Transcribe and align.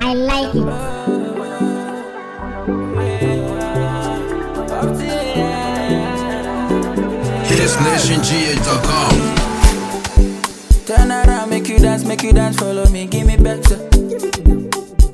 I 0.00 0.14
like 0.14 0.54
it. 0.54 1.78
HitzNationGh.com. 7.88 10.84
Turn 10.86 11.10
around, 11.10 11.50
make 11.50 11.68
you 11.68 11.78
dance, 11.78 12.04
make 12.04 12.22
you 12.22 12.32
dance, 12.32 12.56
follow 12.58 12.86
me, 12.90 13.06
give 13.06 13.26
me 13.26 13.36
better. 13.36 13.76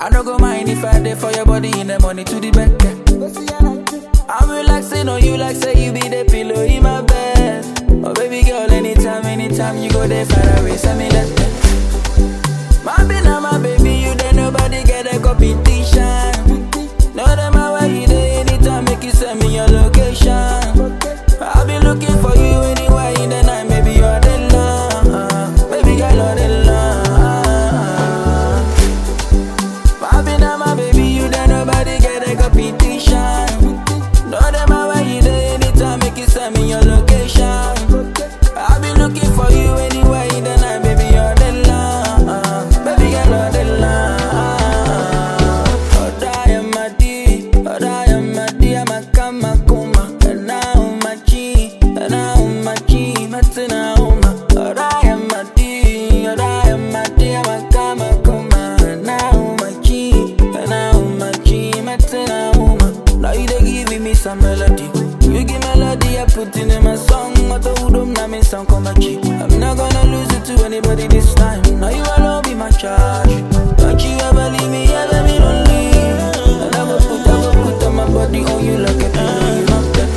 I 0.00 0.10
don't 0.10 0.24
go 0.24 0.36
mind 0.38 0.68
if 0.68 0.84
I 0.84 1.00
dey 1.00 1.14
for 1.14 1.30
your 1.32 1.46
body 1.46 1.70
in 1.80 1.86
the 1.86 1.98
money 2.00 2.24
to 2.24 2.40
the 2.40 2.50
back. 2.50 2.70
I'm 4.28 4.50
relaxing 4.50 5.08
on 5.08 5.22
you 5.22 5.36
like 5.36 5.56
say 5.56 5.84
you 5.84 5.92
be 5.92 6.00
the 6.00 6.24
anytime 9.74 9.82
you 9.82 9.90
go 9.90 10.06
there 10.06 10.24
far 10.26 10.60
away, 10.60 10.76
send 10.76 10.98
me 10.98 11.08
that. 11.08 11.28
My 12.84 13.04
be 13.04 13.20
now 13.22 13.40
my 13.40 13.58
baby, 13.58 13.94
you 13.94 14.14
there 14.14 14.32
nobody 14.32 14.84
get 14.84 15.06
a 15.12 15.18
competition. 15.18 16.32
No 17.14 17.24
them 17.36 17.54
where 17.54 17.86
you 17.86 18.06
there 18.06 18.40
anytime, 18.40 18.84
make 18.84 19.02
you 19.02 19.10
send 19.10 19.40
me 19.40 19.54
your 19.56 19.66
location. 19.68 20.30
I'll 21.40 21.66
be 21.66 21.78
looking 21.78 22.16
for 22.22 22.36
you 22.36 22.62
anywhere 22.62 23.14
in 23.20 23.30
the 23.30 23.42
night, 23.42 23.68
maybe 23.68 23.92
you're 23.92 24.20
the 24.20 24.48
love, 24.52 25.70
baby 25.70 25.96
girl, 25.96 26.14
you're 26.14 26.34
the 26.34 26.48
love. 26.66 27.04
My 30.00 30.22
be 30.22 30.36
now 30.38 30.56
my 30.56 30.74
baby, 30.74 31.04
you 31.04 31.28
there 31.28 31.48
nobody 31.48 31.98
get 31.98 32.26
a 32.28 32.36
competition. 32.36 33.46
No 34.30 34.40
them 34.50 34.70
where 34.70 35.02
you 35.02 35.22
there 35.22 35.54
anytime, 35.54 36.00
make 36.00 36.16
you 36.16 36.26
send 36.26 36.56
me 36.56 36.70
your 36.70 36.82
location. 36.82 37.44
I'll 38.56 38.80
be 38.80 38.92
looking 38.98 39.30
for 39.34 39.50
you 39.52 39.63
me 64.26 64.34
melody. 64.40 64.84
You 65.28 65.44
give 65.44 65.60
melody, 65.60 66.18
I 66.18 66.24
put 66.24 66.56
it 66.56 66.70
in 66.70 66.82
my 66.82 66.96
song. 66.96 67.34
I 67.52 67.58
told 67.58 67.92
them 67.92 68.14
now 68.14 68.26
me 68.26 68.40
sound 68.42 68.68
come 68.68 68.84
back. 68.84 68.96
I'm 68.96 69.60
not 69.60 69.76
gonna 69.76 70.04
lose 70.04 70.32
it 70.32 70.44
to 70.46 70.64
anybody 70.64 71.06
this 71.08 71.34
time. 71.34 71.62
Now 71.78 71.90
you 71.90 72.02
alone 72.16 72.42
be 72.44 72.54
my 72.54 72.70
charge. 72.70 73.28
Don't 73.76 74.00
you 74.02 74.16
ever 74.24 74.48
leave 74.50 74.70
me, 74.70 74.84
ever 74.92 75.20
be 75.28 75.38
lonely. 75.38 75.92
And 76.64 76.74
I 76.74 76.86
go 76.86 76.98
put, 76.98 77.20
I 77.20 77.36
go 77.42 77.52
put 77.64 77.84
on 77.84 77.96
my 77.96 78.06
body 78.06 78.44
on 78.44 78.64
you 78.64 78.78
like 78.78 78.96
a 78.96 79.10
pillow. 79.10 79.58
You. 79.58 79.74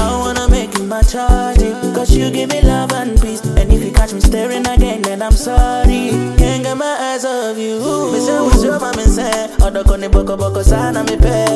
I 0.00 0.16
wanna 0.16 0.48
make 0.48 0.76
you 0.78 0.84
my 0.84 1.02
charge 1.02 1.58
Cause 1.94 2.14
you 2.16 2.30
give 2.30 2.50
me 2.50 2.62
love 2.62 2.92
and 2.92 3.20
peace 3.20 3.40
And 3.40 3.72
if 3.72 3.82
you 3.82 3.90
catch 3.90 4.12
me 4.12 4.20
staring 4.20 4.66
again 4.66 5.02
then 5.02 5.22
I'm 5.22 5.32
sorry 5.32 6.10
Can't 6.38 6.62
get 6.62 6.76
my 6.76 6.96
eyes 7.12 7.24
off 7.24 7.58
you 7.58 7.78
Me 8.12 8.20
say 8.20 8.40
what's 8.40 8.62
your 8.62 8.78
mama 8.78 9.02
say 9.02 9.50
Odo 9.60 9.82
kone 9.82 10.10
boko 10.10 10.36
boko 10.36 10.62
sana 10.62 11.02
me 11.04 11.16
pe 11.16 11.47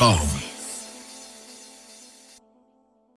love, 0.00 0.39